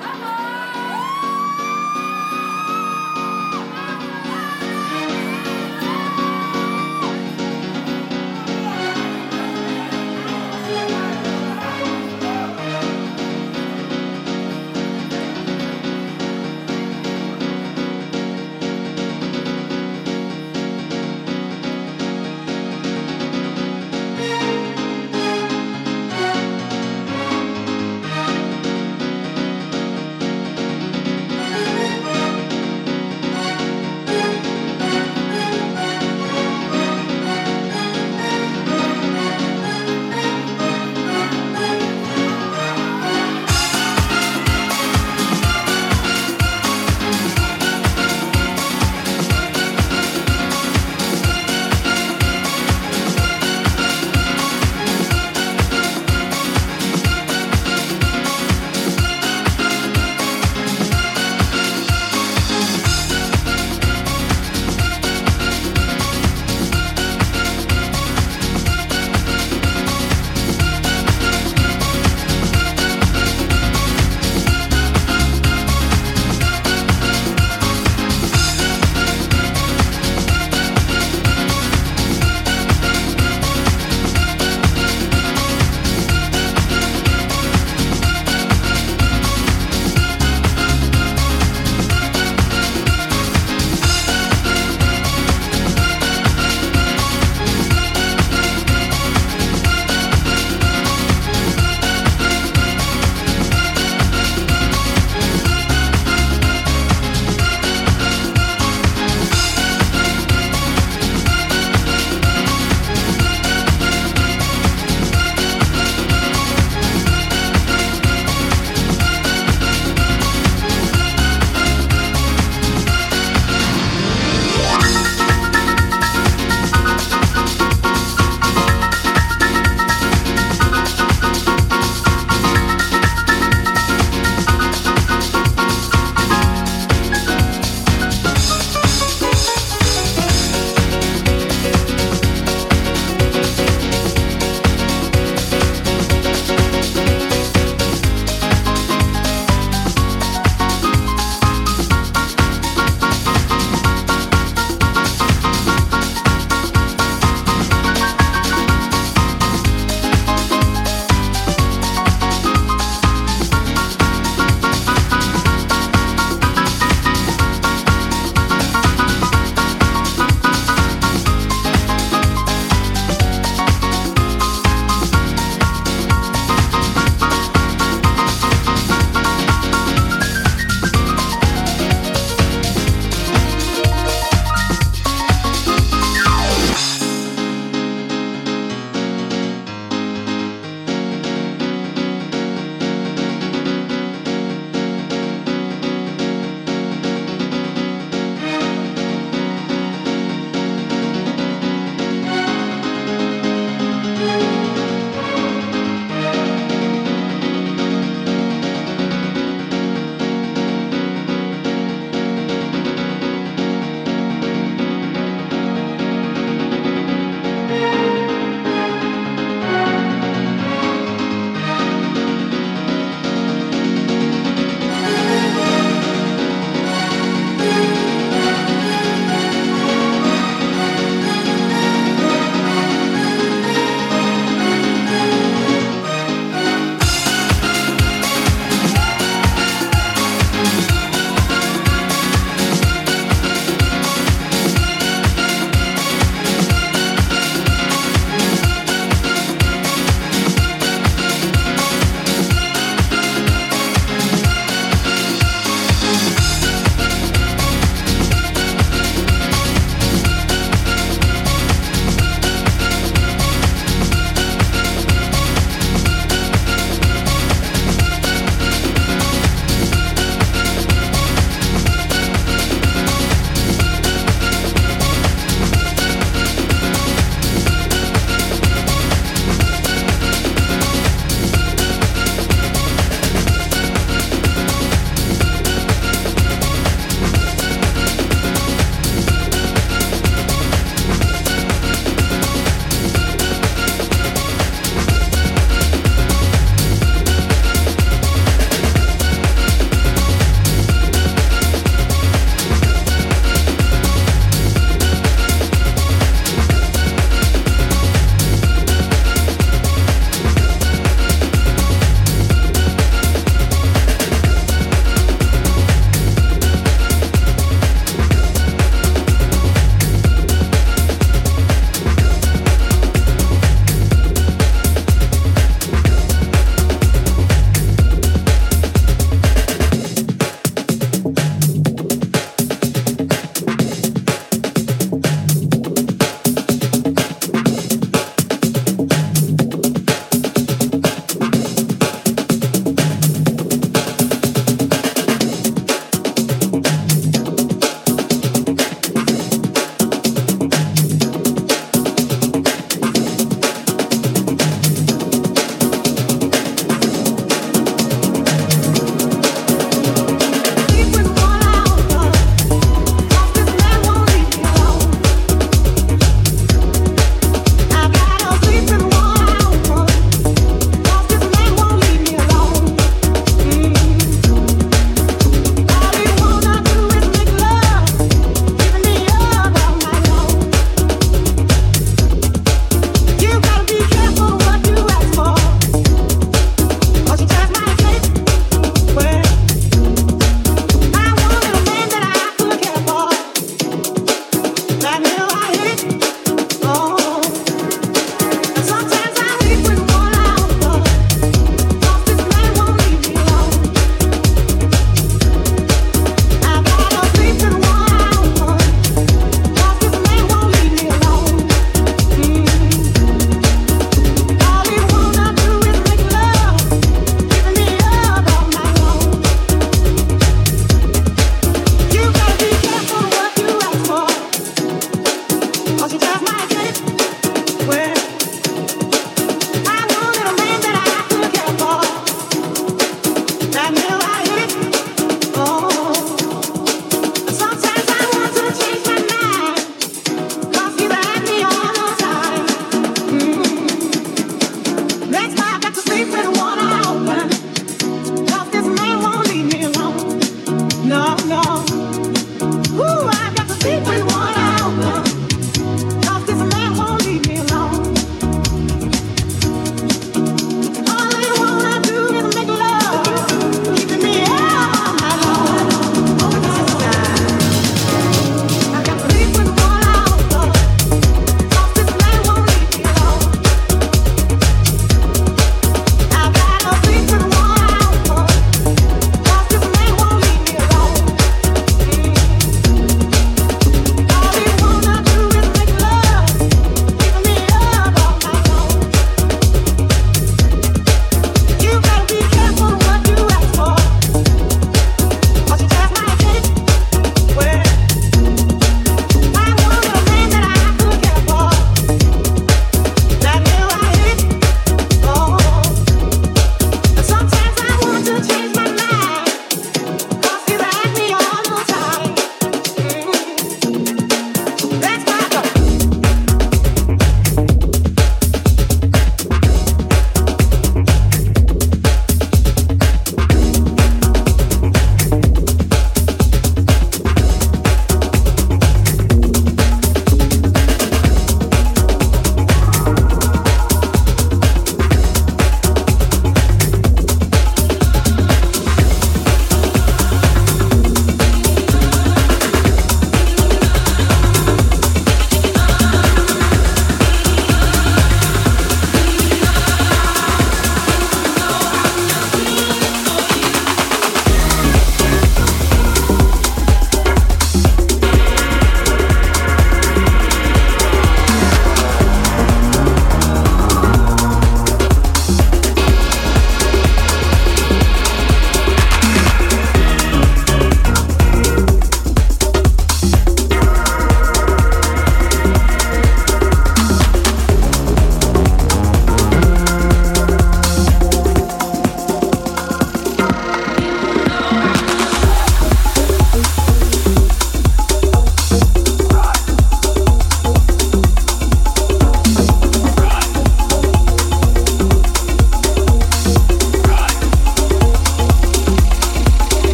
Bye-bye. 0.00 0.45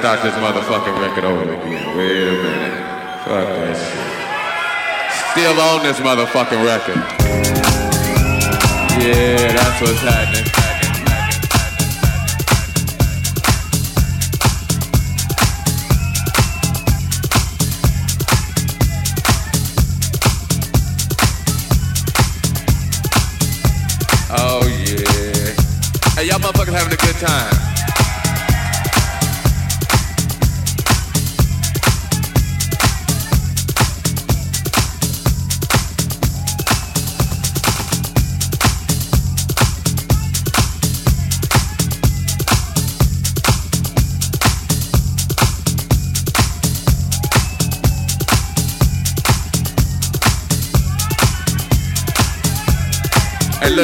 Start 0.00 0.22
this 0.22 0.32
motherfucking 0.36 0.98
record 0.98 1.24
over 1.24 1.42
again. 1.42 1.94
Wait 1.94 2.26
a 2.26 2.32
minute. 2.42 2.72
Fuck 3.26 3.76
shit. 3.76 4.08
Still 5.32 5.60
on 5.60 5.82
this 5.82 5.98
motherfucking 6.00 6.64
record. 6.64 6.96
Yeah, 8.98 9.52
that's 9.52 9.80
what's 9.82 10.00
happening. 10.00 10.46
Oh 24.32 24.70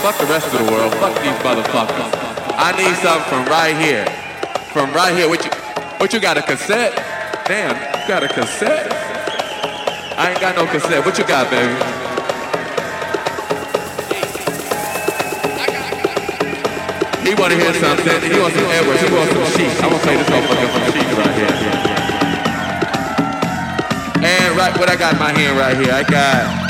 Fuck 0.00 0.16
the 0.16 0.24
rest 0.32 0.46
of 0.46 0.64
the 0.64 0.72
world. 0.72 0.94
Fuck 0.94 1.12
these 1.20 1.36
motherfuckers. 1.44 2.08
I 2.56 2.72
need 2.72 2.96
something 3.04 3.28
from 3.28 3.44
right 3.52 3.76
here. 3.76 4.06
From 4.72 4.90
right 4.96 5.14
here. 5.14 5.28
What 5.28 5.44
you, 5.44 5.50
what 6.00 6.14
you 6.14 6.20
got, 6.20 6.38
a 6.38 6.42
cassette? 6.42 6.96
Damn, 7.44 7.76
you 7.76 8.08
got 8.08 8.24
a 8.24 8.28
cassette? 8.28 8.88
I 10.16 10.30
ain't 10.30 10.40
got 10.40 10.56
no 10.56 10.64
cassette. 10.64 11.04
What 11.04 11.18
you 11.18 11.26
got, 11.28 11.50
baby? 11.50 11.68
He 17.28 17.34
wanna 17.36 17.56
hear 17.60 17.74
something. 17.74 18.22
He 18.24 18.40
wants 18.40 18.56
some 18.56 18.72
Edwards. 18.72 19.02
He 19.04 19.12
wants 19.12 19.32
some 19.36 19.44
sheep. 19.52 19.68
I'm 19.84 19.90
gonna 19.92 20.00
play 20.00 20.16
this 20.16 20.30
motherfucker 20.32 20.68
from 20.72 20.84
sheep 20.96 21.12
right 21.12 21.34
here. 21.36 21.52
And 24.24 24.56
right, 24.56 24.72
what 24.80 24.88
I 24.88 24.96
got 24.96 25.12
in 25.12 25.18
my 25.18 25.32
hand 25.36 25.58
right 25.58 25.76
here, 25.76 25.92
I 25.92 26.02
got. 26.04 26.69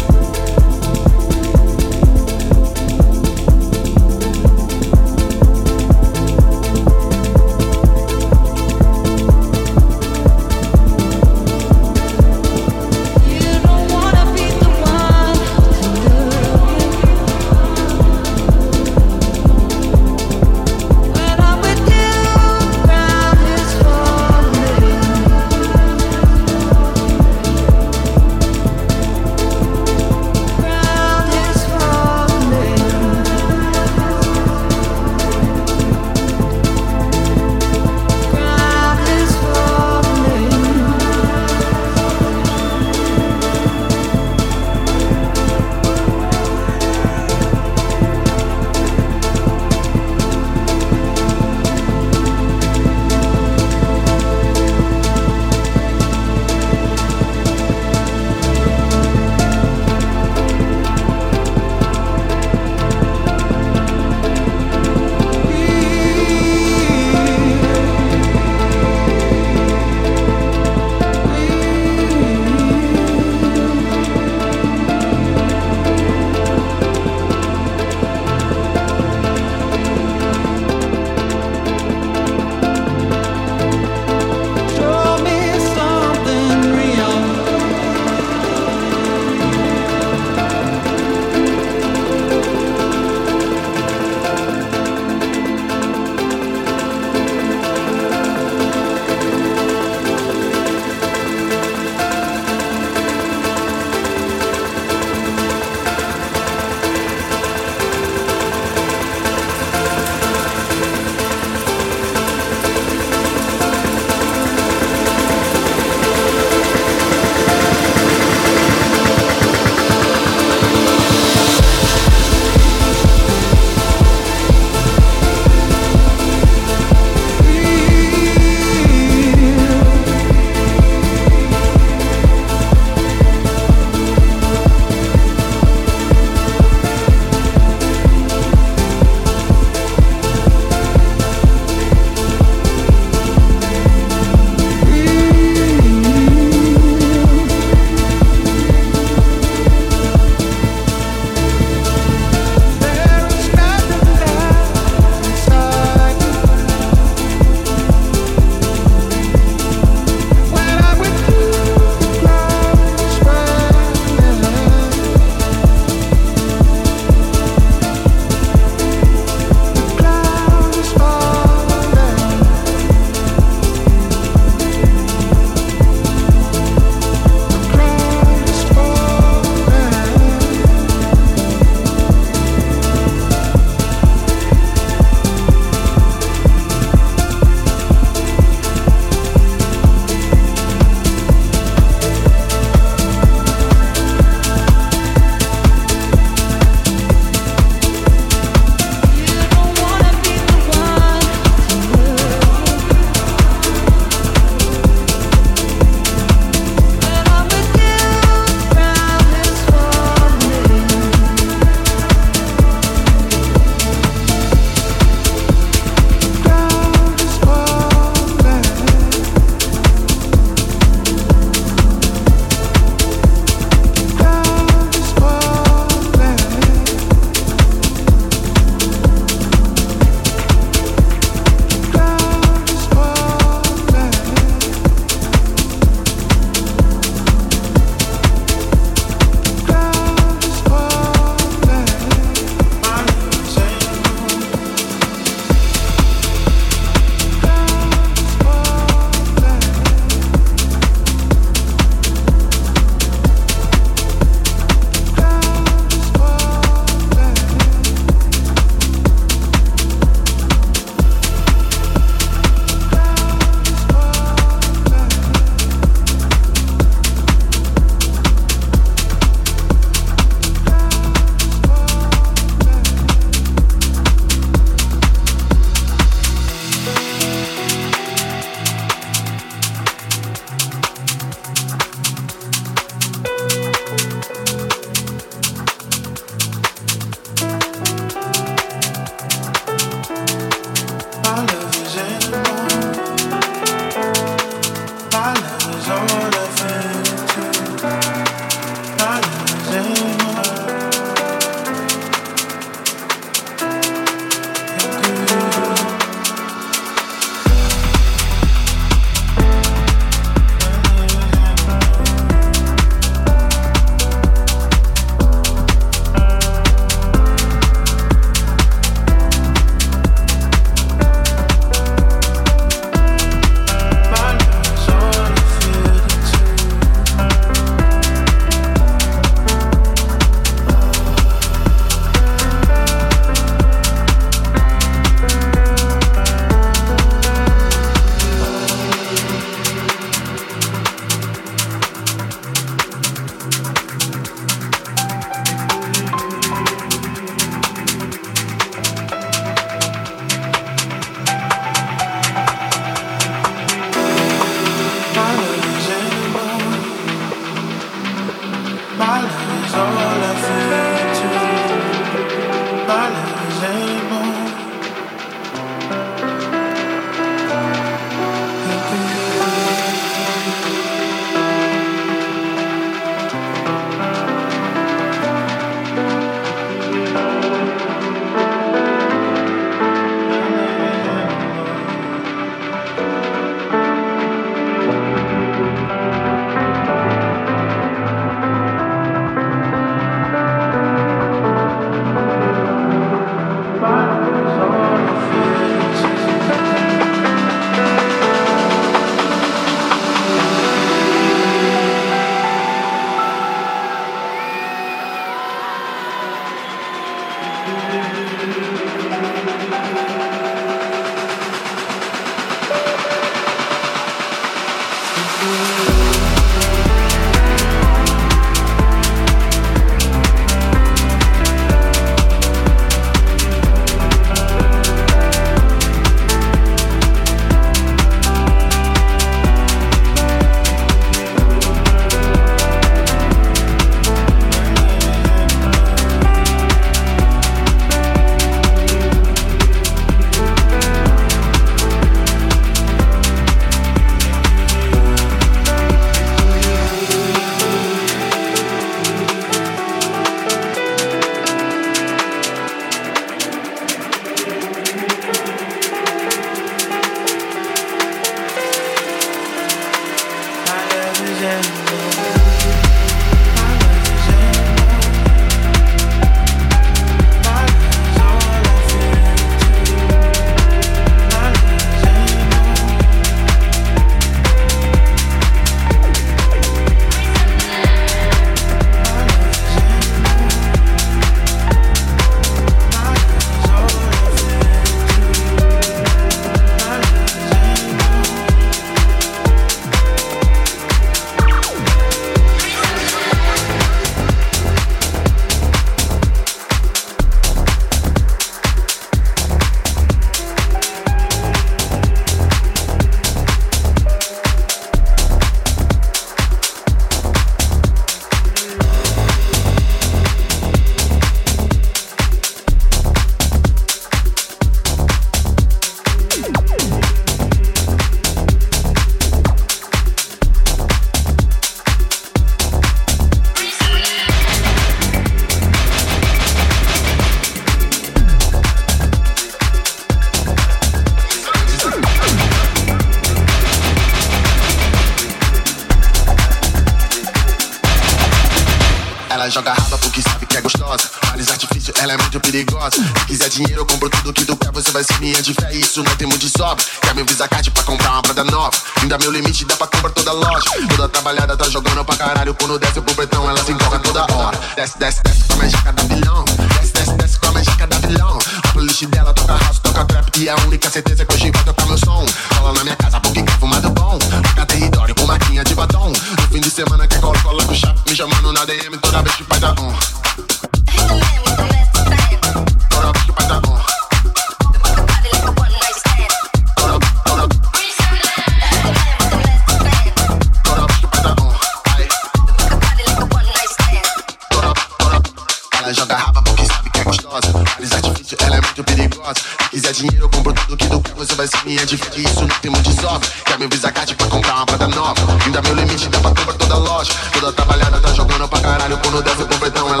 tiver 589.91 589.93
dinheiro, 589.93 590.25
eu 590.25 590.29
compro 590.29 590.53
tudo 590.53 590.77
que 590.77 590.87
do 590.87 591.01
você 591.15 591.35
vai 591.35 591.47
ser 591.47 591.63
minha 591.65 591.85
dívida. 591.85 592.17
Isso 592.17 592.41
não 592.41 592.47
tem 592.47 592.71
muito 592.71 592.89
de 592.89 593.01
sobra. 593.01 593.27
Quer 593.45 593.59
meu 593.59 593.69
Visa 593.69 593.91
Card 593.91 594.15
pra 594.15 594.27
comprar 594.27 594.55
uma 594.55 594.65
prada 594.65 594.87
nova? 594.87 595.21
Ainda 595.45 595.61
meu 595.61 595.73
limite 595.75 596.07
dá 596.09 596.19
pra 596.19 596.29
comprar 596.29 596.53
toda 596.53 596.77
loja. 596.77 597.13
Toda 597.33 597.53
trabalhada 597.53 597.99
tá 597.99 598.13
jogando 598.13 598.47
pra 598.47 598.59
caralho. 598.59 598.97
Quando 598.97 599.21
deve, 599.21 599.45
completão, 599.45 599.93
ela 599.93 600.00